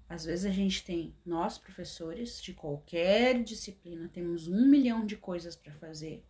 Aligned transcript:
Às 0.09 0.25
vezes 0.25 0.45
a 0.45 0.51
gente 0.51 0.85
tem, 0.85 1.17
nós 1.25 1.59
professores 1.59 2.41
de 2.41 2.55
qualquer 2.55 3.43
disciplina, 3.43 4.09
temos 4.09 4.47
um 4.47 4.67
milhão 4.67 5.05
de 5.05 5.17
coisas 5.17 5.57
para 5.57 5.73
fazer, 5.73 6.25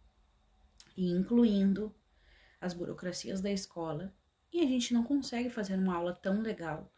incluindo 0.96 1.94
as 2.60 2.72
burocracias 2.72 3.40
da 3.40 3.50
escola, 3.50 4.14
e 4.50 4.60
a 4.60 4.66
gente 4.66 4.94
não 4.94 5.04
consegue 5.04 5.50
fazer 5.50 5.76
uma 5.76 5.96
aula 5.96 6.14
tão 6.14 6.40
legal 6.40 6.90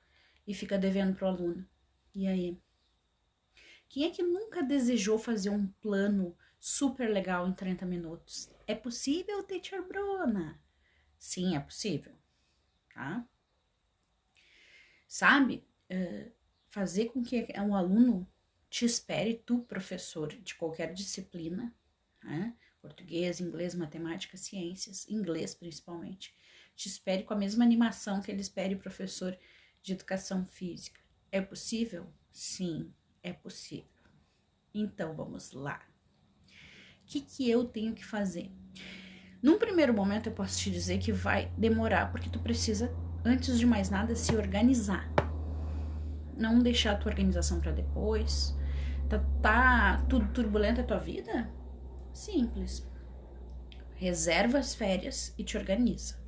e 0.47 0.55
fica 0.55 0.79
devendo 0.79 1.17
para 1.17 1.27
o 1.27 1.29
aluno. 1.29 1.67
E 2.15 2.27
aí? 2.27 2.61
Quem 3.89 4.05
é 4.05 4.11
que 4.11 4.23
nunca 4.23 4.63
desejou 4.63 5.19
fazer 5.19 5.51
um 5.51 5.67
plano 5.81 6.37
super 6.61 7.11
legal 7.11 7.49
em 7.49 7.53
30 7.53 7.85
minutos? 7.87 8.51
É 8.67 8.75
possível, 8.75 9.43
teacher 9.43 9.83
Bruna? 9.87 10.61
Sim, 11.25 11.57
é 11.57 11.61
possível, 11.61 12.13
tá? 12.93 13.27
Sabe, 15.09 15.67
uh, 15.91 16.31
fazer 16.69 17.07
com 17.07 17.23
que 17.23 17.47
um 17.61 17.75
aluno 17.75 18.31
te 18.69 18.85
espere, 18.85 19.43
tu, 19.47 19.61
professor 19.61 20.29
de 20.29 20.55
qualquer 20.55 20.93
disciplina, 20.93 21.75
né? 22.23 22.55
português, 22.79 23.41
inglês, 23.41 23.75
matemática, 23.75 24.37
ciências, 24.37 25.09
inglês 25.09 25.55
principalmente, 25.55 26.35
te 26.77 26.89
espere 26.89 27.23
com 27.23 27.33
a 27.33 27.39
mesma 27.39 27.65
animação 27.65 28.21
que 28.21 28.31
ele 28.31 28.43
espere 28.43 28.75
o 28.75 28.79
professor 28.79 29.35
de 29.83 29.95
educação 29.95 30.47
física. 30.47 31.01
É 31.33 31.41
possível? 31.41 32.07
Sim, 32.31 32.93
é 33.23 33.33
possível. 33.33 33.89
Então 34.75 35.17
vamos 35.17 35.53
lá. 35.53 35.89
O 37.03 37.07
que, 37.07 37.23
que 37.23 37.49
eu 37.49 37.65
tenho 37.65 37.95
que 37.95 38.05
fazer? 38.05 38.53
Num 39.45 39.59
primeiro 39.59 39.93
momento, 39.93 40.31
eu 40.31 40.33
posso 40.33 40.59
te 40.59 40.71
dizer 40.71 40.97
que 40.97 41.13
vai 41.13 41.53
demorar, 41.59 42.11
porque 42.11 42.31
tu 42.31 42.39
precisa, 42.39 42.91
antes 43.23 43.59
de 43.59 43.67
mais 43.67 43.91
nada, 43.91 44.17
se 44.17 44.35
organizar. 44.35 45.07
Não 46.35 46.61
deixar 46.61 46.93
a 46.93 46.97
tua 46.97 47.13
organização 47.13 47.61
para 47.61 47.71
depois. 47.71 48.57
Tá, 49.07 49.19
tá 49.43 50.07
tudo 50.09 50.33
turbulento 50.33 50.81
a 50.81 50.85
tua 50.85 50.99
vida? 50.99 51.53
Simples. 52.11 52.89
Reserva 53.97 54.57
as 54.57 54.75
férias 54.75 55.35
e 55.37 55.45
te 55.45 55.59
organiza, 55.59 56.19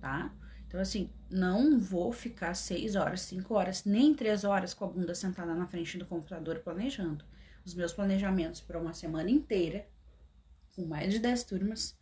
tá? 0.00 0.34
Então, 0.66 0.80
assim, 0.80 1.12
não 1.28 1.78
vou 1.78 2.14
ficar 2.14 2.54
seis 2.54 2.96
horas, 2.96 3.20
cinco 3.20 3.52
horas, 3.52 3.84
nem 3.84 4.14
três 4.14 4.42
horas 4.42 4.72
com 4.72 4.86
a 4.86 4.88
bunda 4.88 5.14
sentada 5.14 5.54
na 5.54 5.66
frente 5.66 5.98
do 5.98 6.06
computador 6.06 6.60
planejando. 6.60 7.26
Os 7.62 7.74
meus 7.74 7.92
planejamentos 7.92 8.62
para 8.62 8.80
uma 8.80 8.94
semana 8.94 9.28
inteira, 9.28 9.86
com 10.74 10.86
mais 10.86 11.12
de 11.12 11.18
dez 11.18 11.44
turmas, 11.44 11.94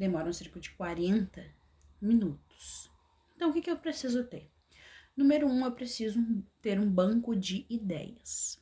demoram 0.00 0.32
cerca 0.32 0.58
de 0.58 0.70
40 0.70 1.44
minutos. 2.00 2.90
Então, 3.36 3.50
o 3.50 3.52
que, 3.52 3.60
que 3.60 3.70
eu 3.70 3.76
preciso 3.76 4.24
ter? 4.24 4.50
Número 5.14 5.46
um, 5.46 5.62
eu 5.62 5.72
preciso 5.72 6.18
ter 6.62 6.80
um 6.80 6.90
banco 6.90 7.36
de 7.36 7.66
ideias. 7.68 8.58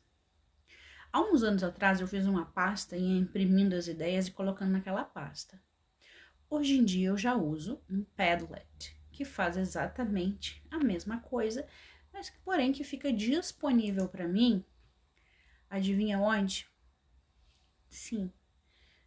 Há 1.12 1.20
uns 1.20 1.44
anos 1.44 1.62
atrás, 1.62 2.00
eu 2.00 2.08
fiz 2.08 2.26
uma 2.26 2.46
pasta 2.46 2.96
e 2.96 3.18
imprimindo 3.18 3.76
as 3.76 3.86
ideias 3.86 4.26
e 4.26 4.32
colocando 4.32 4.72
naquela 4.72 5.04
pasta. 5.04 5.62
Hoje 6.50 6.76
em 6.76 6.84
dia, 6.84 7.10
eu 7.10 7.16
já 7.16 7.36
uso 7.36 7.80
um 7.88 8.02
Padlet, 8.16 8.96
que 9.12 9.24
faz 9.24 9.56
exatamente 9.56 10.60
a 10.68 10.78
mesma 10.78 11.20
coisa, 11.20 11.68
mas 12.12 12.28
que, 12.28 12.38
porém, 12.40 12.72
que 12.72 12.82
fica 12.82 13.12
disponível 13.12 14.08
para 14.08 14.26
mim. 14.26 14.64
Adivinha 15.70 16.18
onde? 16.18 16.66
Sim, 17.88 18.32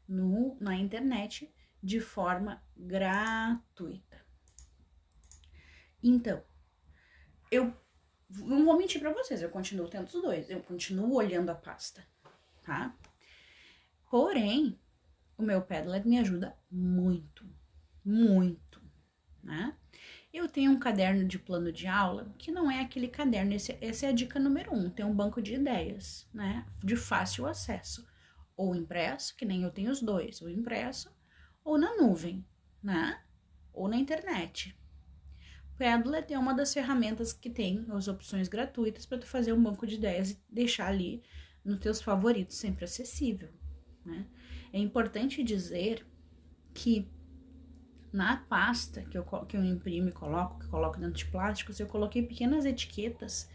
no, 0.08 0.56
na 0.62 0.78
internet 0.78 1.52
de 1.82 2.00
forma 2.00 2.64
gratuita. 2.76 4.24
Então, 6.04 6.44
eu 7.52 7.74
não 8.30 8.66
vou 8.66 8.78
mentir 8.78 9.02
para 9.02 9.14
vocês, 9.14 9.42
eu 9.42 9.50
continuo 9.50 9.88
tendo 9.88 10.08
os 10.08 10.22
dois, 10.22 10.50
eu 10.50 10.62
continuo 10.62 11.14
olhando 11.14 11.50
a 11.50 11.56
pasta, 11.56 12.06
tá? 12.64 12.96
Porém, 14.10 14.80
o 15.38 15.44
meu 15.44 15.62
Padlet 15.62 16.08
me 16.08 16.20
ajuda 16.20 16.58
muito, 16.70 17.46
muito, 18.04 18.82
né? 19.44 19.76
Eu 20.34 20.48
tenho 20.48 20.72
um 20.72 20.80
caderno 20.80 21.28
de 21.28 21.38
plano 21.38 21.74
de 21.74 21.88
aula 21.88 22.34
que 22.38 22.52
não 22.52 22.72
é 22.72 22.80
aquele 22.80 23.10
caderno, 23.10 23.54
esse, 23.54 23.78
essa 23.82 24.06
é 24.06 24.10
a 24.10 24.14
dica 24.14 24.40
número 24.40 24.74
um, 24.74 24.90
tem 24.90 25.06
um 25.06 25.14
banco 25.14 25.42
de 25.42 25.56
ideias, 25.56 26.28
né? 26.34 26.66
De 26.82 26.96
fácil 26.96 27.46
acesso, 27.46 28.08
ou 28.56 28.76
impresso, 28.76 29.36
que 29.36 29.44
nem 29.44 29.64
eu 29.64 29.72
tenho 29.72 29.92
os 29.92 30.02
dois, 30.02 30.42
o 30.42 30.50
impresso, 30.50 31.14
ou 31.64 31.78
na 31.78 31.96
nuvem, 31.98 32.46
né? 32.82 33.22
Ou 33.74 33.88
na 33.88 33.98
internet. 33.98 34.76
Padlet 35.78 36.32
é 36.32 36.38
uma 36.38 36.54
das 36.54 36.74
ferramentas 36.74 37.34
que 37.34 37.50
tem 37.50 37.86
as 37.90 38.08
opções 38.08 38.48
gratuitas 38.48 39.06
para 39.06 39.18
tu 39.18 39.26
fazer 39.26 39.54
um 39.54 39.64
banco 39.64 39.88
de 39.88 39.96
ideias 39.96 40.32
e 40.32 40.40
deixar 40.50 40.88
ali 40.88 41.24
nos 41.66 41.80
teus 41.80 42.02
favoritos 42.02 42.58
sempre 42.58 42.86
acessível, 42.86 43.50
né? 44.06 44.28
É 44.74 44.80
importante 44.80 45.44
dizer 45.44 46.06
que 46.74 47.12
na 48.12 48.38
pasta 48.38 49.02
que 49.04 49.18
eu, 49.18 49.24
que 49.24 49.56
eu 49.56 49.64
imprimo 49.64 50.10
e 50.10 50.12
coloco, 50.12 50.60
que 50.60 50.68
coloco 50.68 51.00
dentro 51.00 51.18
de 51.18 51.26
plásticos, 51.26 51.80
eu 51.80 51.88
coloquei 51.88 52.24
pequenas 52.24 52.66
etiquetas 52.66 53.50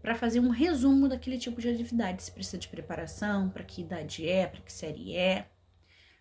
para 0.00 0.14
fazer 0.14 0.40
um 0.40 0.50
resumo 0.50 1.08
daquele 1.08 1.38
tipo 1.38 1.60
de 1.60 1.68
atividade. 1.68 2.22
Se 2.22 2.32
precisa 2.32 2.58
de 2.58 2.68
preparação, 2.68 3.50
para 3.50 3.64
que 3.64 3.82
idade 3.82 4.26
é, 4.26 4.46
para 4.46 4.60
que 4.60 4.72
série 4.72 5.16
é, 5.16 5.50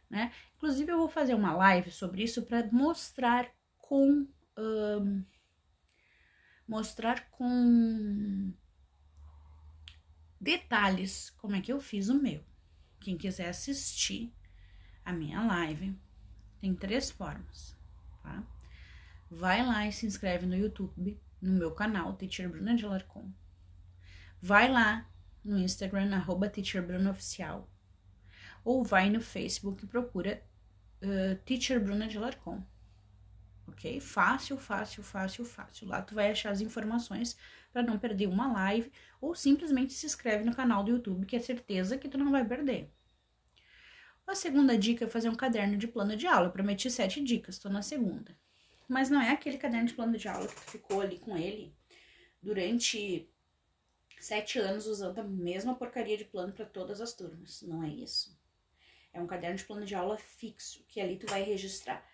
né? 0.09 0.31
Inclusive, 0.55 0.91
eu 0.91 0.97
vou 0.97 1.09
fazer 1.09 1.33
uma 1.33 1.53
live 1.55 1.91
sobre 1.91 2.23
isso 2.23 2.43
para 2.43 2.69
mostrar 2.71 3.49
com. 3.77 4.27
Um, 4.57 5.23
mostrar 6.67 7.29
com 7.29 8.53
detalhes 10.39 11.29
como 11.31 11.55
é 11.55 11.61
que 11.61 11.71
eu 11.71 11.79
fiz 11.79 12.09
o 12.09 12.21
meu. 12.21 12.43
Quem 12.99 13.17
quiser 13.17 13.49
assistir 13.49 14.33
a 15.05 15.13
minha 15.13 15.41
live, 15.41 15.97
tem 16.59 16.75
três 16.75 17.09
formas, 17.09 17.77
tá? 18.21 18.43
Vai 19.29 19.65
lá 19.65 19.87
e 19.87 19.91
se 19.91 20.05
inscreve 20.05 20.45
no 20.45 20.55
YouTube, 20.55 21.19
no 21.41 21.53
meu 21.53 21.71
canal, 21.71 22.13
Teacher 22.13 22.49
Bruna 22.49 22.75
de 22.75 22.85
Alarcon. 22.85 23.31
Vai 24.41 24.69
lá 24.69 25.09
no 25.43 25.57
Instagram, 25.57 26.13
arroba 26.15 26.49
Teacher 26.49 26.85
Bruna 26.85 27.11
Oficial 27.11 27.69
ou 28.67 28.83
vai 28.83 29.09
no 29.09 29.21
Facebook 29.21 29.85
e 29.85 29.87
procura 29.87 30.43
uh, 31.01 31.35
Teacher 31.45 31.81
Bruna 31.81 32.05
de 32.05 32.19
Larcon. 32.19 32.61
Ok? 33.65 34.01
Fácil, 34.01 34.57
fácil, 34.57 35.01
fácil, 35.01 35.45
fácil. 35.45 35.87
Lá 35.87 36.01
tu 36.01 36.13
vai 36.13 36.29
achar 36.29 36.51
as 36.51 36.59
informações 36.59 37.37
para 37.71 37.81
não 37.81 37.97
perder 37.97 38.27
uma 38.27 38.51
live 38.51 38.91
ou 39.21 39.33
simplesmente 39.33 39.93
se 39.93 40.05
inscreve 40.05 40.43
no 40.43 40.53
canal 40.53 40.83
do 40.83 40.91
YouTube, 40.91 41.25
que 41.25 41.37
é 41.37 41.39
certeza 41.39 41.97
que 41.97 42.09
tu 42.09 42.17
não 42.17 42.29
vai 42.29 42.43
perder. 42.43 42.91
A 44.25 44.35
segunda 44.35 44.77
dica 44.77 45.05
é 45.05 45.09
fazer 45.09 45.29
um 45.29 45.35
caderno 45.35 45.77
de 45.77 45.87
plano 45.87 46.17
de 46.17 46.27
aula. 46.27 46.47
Eu 46.47 46.51
prometi 46.51 46.91
sete 46.91 47.23
dicas, 47.23 47.55
estou 47.55 47.71
na 47.71 47.81
segunda. 47.81 48.37
Mas 48.85 49.09
não 49.09 49.21
é 49.21 49.31
aquele 49.31 49.57
caderno 49.57 49.87
de 49.87 49.93
plano 49.93 50.17
de 50.17 50.27
aula 50.27 50.45
que 50.45 50.55
tu 50.55 50.71
ficou 50.71 50.99
ali 50.99 51.17
com 51.19 51.37
ele 51.37 51.73
durante 52.43 53.29
sete 54.19 54.59
anos 54.59 54.87
usando 54.87 55.19
a 55.19 55.23
mesma 55.23 55.73
porcaria 55.73 56.17
de 56.17 56.25
plano 56.25 56.51
para 56.51 56.65
todas 56.65 56.99
as 56.99 57.13
turmas. 57.13 57.61
Não 57.61 57.81
é 57.81 57.87
isso. 57.87 58.36
É 59.17 59.21
um 59.21 59.25
caderno 59.25 59.57
de 59.57 59.65
plano 59.65 59.83
de 59.83 59.95
aula 59.95 60.15
fixo, 60.15 60.85
que 60.87 61.01
ali 61.01 61.17
tu 61.17 61.25
vai 61.25 61.41
registrar 61.41 62.07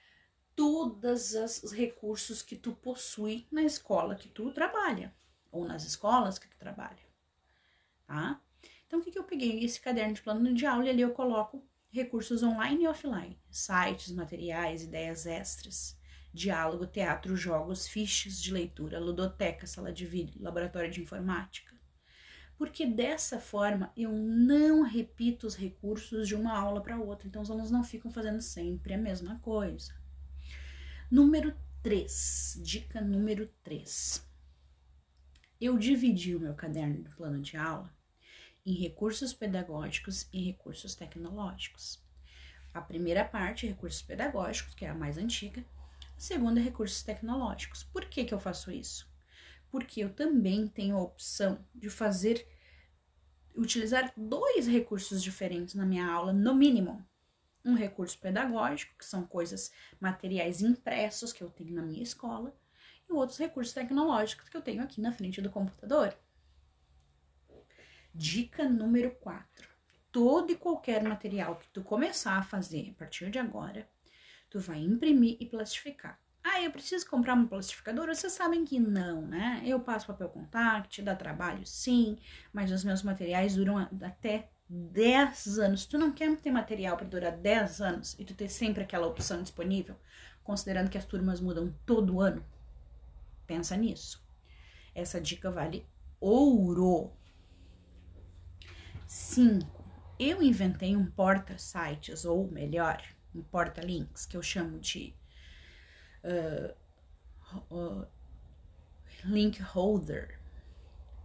todos 0.55 1.33
os 1.61 1.73
recursos 1.73 2.41
que 2.41 2.55
tu 2.55 2.71
possui 2.71 3.45
na 3.51 3.61
escola 3.61 4.15
que 4.15 4.29
tu 4.29 4.53
trabalha, 4.53 5.13
ou 5.51 5.65
nas 5.65 5.83
escolas 5.83 6.39
que 6.39 6.47
tu 6.47 6.57
trabalha, 6.57 7.03
tá? 8.07 8.41
Então, 8.87 8.99
o 8.99 9.03
que, 9.03 9.11
que 9.11 9.19
eu 9.19 9.25
peguei? 9.25 9.65
Esse 9.65 9.81
caderno 9.81 10.13
de 10.13 10.21
plano 10.21 10.53
de 10.53 10.65
aula 10.65 10.85
e 10.85 10.89
ali 10.91 11.01
eu 11.01 11.11
coloco 11.11 11.67
recursos 11.91 12.41
online 12.41 12.85
e 12.85 12.87
offline, 12.87 13.37
sites, 13.51 14.13
materiais, 14.13 14.83
ideias 14.83 15.25
extras, 15.25 15.99
diálogo, 16.33 16.87
teatro, 16.87 17.35
jogos, 17.35 17.85
fichas 17.85 18.41
de 18.41 18.53
leitura, 18.53 18.97
ludoteca, 18.97 19.67
sala 19.67 19.91
de 19.91 20.05
vídeo, 20.05 20.41
laboratório 20.41 20.89
de 20.89 21.01
informática 21.01 21.72
porque 22.57 22.85
dessa 22.85 23.39
forma 23.39 23.91
eu 23.95 24.11
não 24.11 24.83
repito 24.83 25.47
os 25.47 25.55
recursos 25.55 26.27
de 26.27 26.35
uma 26.35 26.57
aula 26.57 26.81
para 26.81 26.99
outra, 26.99 27.27
então 27.27 27.41
os 27.41 27.49
alunos 27.49 27.71
não 27.71 27.83
ficam 27.83 28.11
fazendo 28.11 28.41
sempre 28.41 28.93
a 28.93 28.97
mesma 28.97 29.39
coisa. 29.39 29.93
Número 31.09 31.55
3, 31.81 32.59
dica 32.63 33.01
número 33.01 33.47
3. 33.63 34.25
Eu 35.59 35.77
dividi 35.77 36.35
o 36.35 36.39
meu 36.39 36.53
caderno 36.53 37.03
do 37.03 37.15
plano 37.15 37.41
de 37.41 37.57
aula 37.57 37.93
em 38.65 38.73
recursos 38.73 39.33
pedagógicos 39.33 40.27
e 40.31 40.43
recursos 40.43 40.95
tecnológicos. 40.95 42.01
A 42.73 42.81
primeira 42.81 43.23
parte, 43.23 43.67
recursos 43.67 44.01
pedagógicos, 44.01 44.73
que 44.73 44.85
é 44.85 44.89
a 44.89 44.95
mais 44.95 45.17
antiga, 45.17 45.63
a 46.17 46.19
segunda, 46.19 46.59
recursos 46.59 47.03
tecnológicos. 47.03 47.83
Por 47.83 48.05
que, 48.05 48.25
que 48.25 48.33
eu 48.33 48.39
faço 48.39 48.71
isso? 48.71 49.12
Porque 49.73 50.03
eu 50.03 50.13
também 50.13 50.67
tenho 50.67 50.95
a 50.95 51.01
opção 51.01 51.65
de 51.73 51.89
fazer, 51.89 52.47
utilizar 53.55 54.13
dois 54.15 54.67
recursos 54.67 55.19
diferentes 55.23 55.73
na 55.73 55.83
minha 55.83 56.05
aula, 56.05 56.31
no 56.31 56.53
mínimo. 56.53 57.03
Um 57.65 57.73
recurso 57.73 58.19
pedagógico, 58.19 58.95
que 58.95 59.03
são 59.03 59.25
coisas, 59.25 59.71
materiais 59.99 60.61
impressos 60.61 61.33
que 61.33 61.43
eu 61.43 61.49
tenho 61.49 61.73
na 61.73 61.81
minha 61.81 62.03
escola, 62.03 62.55
e 63.09 63.13
outros 63.13 63.39
recursos 63.39 63.73
tecnológicos 63.73 64.47
que 64.47 64.55
eu 64.55 64.61
tenho 64.61 64.83
aqui 64.83 65.01
na 65.01 65.11
frente 65.11 65.41
do 65.41 65.49
computador. 65.49 66.15
Dica 68.13 68.69
número 68.69 69.09
4. 69.15 69.67
Todo 70.11 70.51
e 70.51 70.55
qualquer 70.55 71.01
material 71.01 71.55
que 71.55 71.67
tu 71.69 71.81
começar 71.81 72.37
a 72.37 72.43
fazer 72.43 72.91
a 72.91 72.93
partir 72.93 73.31
de 73.31 73.39
agora, 73.39 73.89
tu 74.51 74.59
vai 74.59 74.77
imprimir 74.77 75.35
e 75.39 75.47
plastificar. 75.47 76.22
Ah, 76.43 76.61
eu 76.61 76.71
preciso 76.71 77.09
comprar 77.09 77.35
um 77.35 77.47
plastificador? 77.47 78.07
Vocês 78.07 78.33
sabem 78.33 78.65
que 78.65 78.79
não, 78.79 79.21
né? 79.21 79.61
Eu 79.65 79.79
passo 79.79 80.07
papel 80.07 80.27
contact, 80.29 81.01
dá 81.01 81.15
trabalho 81.15 81.65
sim, 81.65 82.17
mas 82.51 82.71
os 82.71 82.83
meus 82.83 83.01
materiais 83.01 83.55
duram 83.55 83.77
até 83.77 84.49
10 84.69 85.57
anos. 85.59 85.85
Tu 85.85 85.97
não 85.97 86.11
quer 86.11 86.35
ter 86.37 86.51
material 86.51 86.97
para 86.97 87.07
durar 87.07 87.31
10 87.31 87.81
anos 87.81 88.15
e 88.19 88.25
tu 88.25 88.33
ter 88.33 88.49
sempre 88.49 88.83
aquela 88.83 89.07
opção 89.07 89.41
disponível, 89.41 89.95
considerando 90.43 90.89
que 90.89 90.97
as 90.97 91.05
turmas 91.05 91.39
mudam 91.39 91.73
todo 91.85 92.19
ano? 92.19 92.45
Pensa 93.47 93.77
nisso. 93.77 94.21
Essa 94.93 95.21
dica 95.21 95.49
vale 95.49 95.87
ouro. 96.19 97.11
5. 99.07 99.83
Eu 100.19 100.41
inventei 100.41 100.95
um 100.95 101.05
porta-sites, 101.05 102.25
ou 102.25 102.49
melhor, 102.51 103.01
um 103.33 103.41
porta-links, 103.41 104.25
que 104.25 104.35
eu 104.35 104.43
chamo 104.43 104.79
de 104.79 105.15
uh, 106.23 106.73
uh, 107.71 108.07
link 109.25 109.61
holder. 109.61 110.39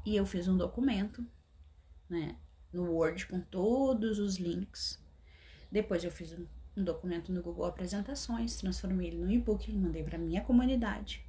E 0.04 0.16
eu 0.16 0.24
fiz 0.24 0.48
um 0.48 0.56
documento, 0.56 1.24
né, 2.08 2.36
no 2.72 2.92
Word 2.92 3.26
com 3.26 3.40
todos 3.40 4.18
os 4.18 4.36
links. 4.36 4.98
Depois 5.70 6.04
eu 6.04 6.10
fiz 6.10 6.32
um, 6.32 6.46
um 6.76 6.84
documento 6.84 7.32
no 7.32 7.42
Google 7.42 7.66
Apresentações, 7.66 8.56
transformei 8.56 9.08
ele 9.08 9.18
no 9.18 9.30
e-book 9.30 9.70
e 9.70 9.76
mandei 9.76 10.02
para 10.02 10.18
minha 10.18 10.42
comunidade. 10.42 11.24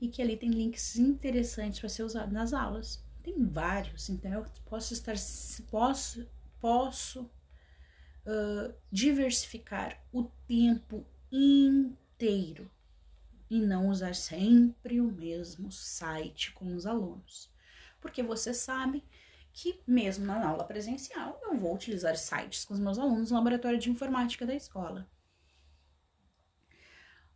E 0.00 0.08
que 0.08 0.20
ali 0.20 0.36
tem 0.36 0.50
links 0.50 0.96
interessantes 0.96 1.80
para 1.80 1.88
ser 1.88 2.02
usado 2.02 2.32
nas 2.32 2.52
aulas. 2.52 3.02
Tem 3.22 3.42
vários, 3.46 4.10
então 4.10 4.30
eu 4.30 4.44
posso 4.66 4.92
estar, 4.92 5.14
posso, 5.70 6.28
posso 6.60 7.22
uh, 7.22 8.74
diversificar 8.92 9.98
o 10.12 10.24
tempo 10.46 11.06
inteiro 11.32 12.70
e 13.54 13.60
não 13.60 13.88
usar 13.88 14.16
sempre 14.16 15.00
o 15.00 15.12
mesmo 15.12 15.70
site 15.70 16.50
com 16.50 16.74
os 16.74 16.86
alunos. 16.86 17.48
Porque 18.00 18.20
você 18.20 18.52
sabe 18.52 19.04
que 19.52 19.80
mesmo 19.86 20.26
na 20.26 20.44
aula 20.44 20.64
presencial 20.64 21.40
eu 21.40 21.56
vou 21.56 21.72
utilizar 21.72 22.16
sites 22.16 22.64
com 22.64 22.74
os 22.74 22.80
meus 22.80 22.98
alunos 22.98 23.30
no 23.30 23.36
laboratório 23.36 23.78
de 23.78 23.88
informática 23.88 24.44
da 24.44 24.56
escola. 24.56 25.08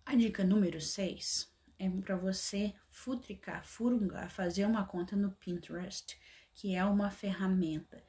A 0.05 0.17
dica 0.17 0.43
número 0.43 0.81
6 0.81 1.55
é 1.79 1.89
para 1.89 2.17
você 2.17 2.75
futricar, 2.91 3.65
furungar, 3.65 4.29
fazer 4.29 4.65
uma 4.65 4.85
conta 4.85 5.15
no 5.15 5.31
Pinterest, 5.31 6.19
que 6.53 6.75
é 6.75 6.85
uma 6.85 7.13
ferramenta 7.13 8.03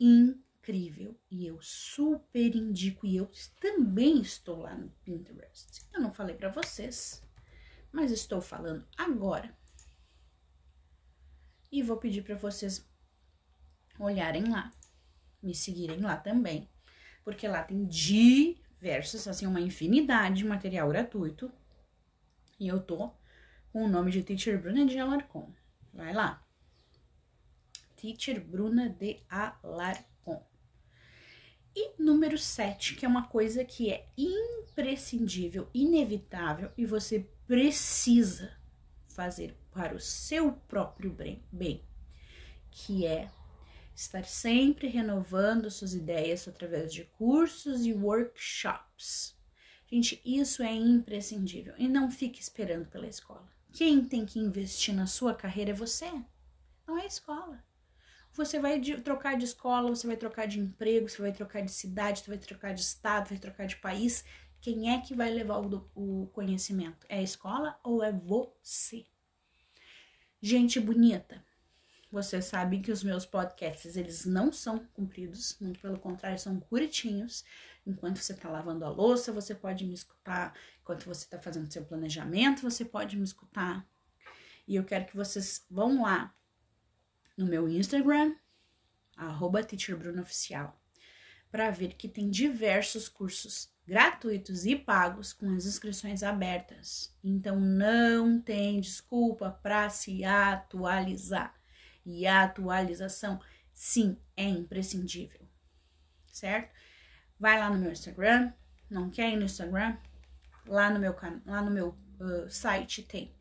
incrível 0.00 1.16
e 1.30 1.46
eu 1.46 1.62
super 1.62 2.56
indico 2.56 3.06
e 3.06 3.18
eu 3.18 3.30
também 3.60 4.20
estou 4.20 4.62
lá 4.62 4.74
no 4.74 4.90
Pinterest. 5.04 5.86
Eu 5.94 6.00
não 6.00 6.10
falei 6.10 6.34
para 6.34 6.48
vocês, 6.48 7.22
mas 7.92 8.10
estou 8.10 8.40
falando 8.40 8.86
agora. 8.96 9.54
E 11.70 11.82
vou 11.82 11.96
pedir 11.96 12.22
para 12.22 12.34
vocês 12.34 12.86
olharem 13.98 14.44
lá, 14.44 14.70
me 15.42 15.54
seguirem 15.54 16.00
lá 16.00 16.16
também, 16.16 16.68
porque 17.24 17.46
lá 17.46 17.62
tem 17.62 17.84
diversos, 17.84 19.28
assim, 19.28 19.46
uma 19.46 19.60
infinidade 19.60 20.38
de 20.38 20.44
material 20.44 20.88
gratuito 20.88 21.52
e 22.58 22.68
eu 22.68 22.80
tô 22.80 23.12
com 23.72 23.84
o 23.84 23.88
nome 23.88 24.10
de 24.10 24.22
Teacher 24.22 24.60
Bruna 24.60 24.84
de 24.84 24.98
Alarcon. 24.98 25.52
Vai 25.92 26.12
lá. 26.12 26.46
Teacher 27.96 28.44
Bruna 28.44 28.88
de 28.88 29.20
Alarcon. 29.28 30.46
E 31.74 32.02
número 32.02 32.36
7, 32.36 32.96
que 32.96 33.06
é 33.06 33.08
uma 33.08 33.26
coisa 33.28 33.64
que 33.64 33.90
é 33.90 34.06
imprescindível, 34.16 35.70
inevitável 35.72 36.70
e 36.76 36.84
você 36.84 37.30
precisa 37.52 38.50
fazer 39.08 39.54
para 39.70 39.94
o 39.94 40.00
seu 40.00 40.52
próprio 40.52 41.14
bem, 41.52 41.84
que 42.70 43.04
é 43.04 43.30
estar 43.94 44.24
sempre 44.24 44.88
renovando 44.88 45.70
suas 45.70 45.92
ideias 45.92 46.48
através 46.48 46.90
de 46.90 47.04
cursos 47.04 47.84
e 47.84 47.92
workshops. 47.92 49.38
Gente, 49.86 50.18
isso 50.24 50.62
é 50.62 50.72
imprescindível 50.72 51.74
e 51.76 51.86
não 51.86 52.10
fique 52.10 52.40
esperando 52.40 52.86
pela 52.86 53.06
escola. 53.06 53.46
Quem 53.70 54.02
tem 54.02 54.24
que 54.24 54.38
investir 54.38 54.94
na 54.94 55.06
sua 55.06 55.34
carreira 55.34 55.72
é 55.72 55.74
você, 55.74 56.10
não 56.86 56.96
é 56.96 57.02
a 57.02 57.06
escola. 57.06 57.62
Você 58.32 58.58
vai 58.58 58.80
de, 58.80 58.98
trocar 59.02 59.36
de 59.36 59.44
escola, 59.44 59.90
você 59.90 60.06
vai 60.06 60.16
trocar 60.16 60.46
de 60.46 60.58
emprego, 60.58 61.06
você 61.06 61.20
vai 61.20 61.32
trocar 61.32 61.60
de 61.60 61.70
cidade, 61.70 62.20
você 62.20 62.30
vai 62.30 62.38
trocar 62.38 62.72
de 62.72 62.80
estado, 62.80 63.28
vai 63.28 63.36
trocar 63.36 63.66
de 63.66 63.76
país. 63.76 64.24
Quem 64.62 64.94
é 64.94 65.00
que 65.00 65.12
vai 65.12 65.28
levar 65.28 65.58
o, 65.58 65.90
o 65.92 66.28
conhecimento? 66.28 67.04
É 67.08 67.18
a 67.18 67.22
escola 67.22 67.76
ou 67.82 68.00
é 68.00 68.12
você? 68.12 69.04
Gente 70.40 70.78
bonita, 70.78 71.44
vocês 72.12 72.44
sabem 72.44 72.80
que 72.80 72.92
os 72.92 73.02
meus 73.02 73.26
podcasts 73.26 73.96
eles 73.96 74.24
não 74.24 74.52
são 74.52 74.78
compridos, 74.94 75.56
muito 75.60 75.80
pelo 75.80 75.98
contrário, 75.98 76.38
são 76.38 76.60
curtinhos. 76.60 77.44
Enquanto 77.84 78.18
você 78.18 78.34
está 78.34 78.48
lavando 78.48 78.84
a 78.84 78.88
louça, 78.88 79.32
você 79.32 79.52
pode 79.52 79.84
me 79.84 79.94
escutar. 79.94 80.56
Enquanto 80.80 81.06
você 81.06 81.24
está 81.24 81.40
fazendo 81.40 81.72
seu 81.72 81.84
planejamento, 81.84 82.62
você 82.62 82.84
pode 82.84 83.16
me 83.16 83.24
escutar. 83.24 83.84
E 84.68 84.76
eu 84.76 84.84
quero 84.84 85.06
que 85.06 85.16
vocês 85.16 85.66
vão 85.68 86.02
lá 86.02 86.32
no 87.36 87.46
meu 87.46 87.68
Instagram, 87.68 88.36
arroba 89.16 89.64
teacherbrunoficial, 89.64 90.80
para 91.50 91.68
ver 91.72 91.94
que 91.94 92.06
tem 92.06 92.30
diversos 92.30 93.08
cursos 93.08 93.71
gratuitos 93.86 94.64
e 94.64 94.74
pagos 94.76 95.32
com 95.32 95.54
as 95.54 95.66
inscrições 95.66 96.22
abertas. 96.22 97.12
Então 97.22 97.58
não 97.58 98.40
tem 98.40 98.80
desculpa 98.80 99.50
para 99.62 99.90
se 99.90 100.24
atualizar. 100.24 101.54
E 102.04 102.26
a 102.26 102.42
atualização, 102.44 103.40
sim, 103.72 104.16
é 104.36 104.44
imprescindível, 104.44 105.40
certo? 106.26 106.72
Vai 107.38 107.58
lá 107.58 107.70
no 107.70 107.78
meu 107.78 107.92
Instagram, 107.92 108.52
não 108.90 109.08
quer 109.10 109.32
ir 109.32 109.36
no 109.36 109.44
Instagram? 109.44 109.96
Lá 110.66 110.90
no 110.90 110.98
meu, 110.98 111.16
lá 111.46 111.62
no 111.62 111.70
meu 111.70 111.96
uh, 112.20 112.50
site 112.50 113.02
tem 113.02 113.32